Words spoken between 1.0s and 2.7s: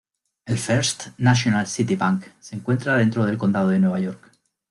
National City Bank se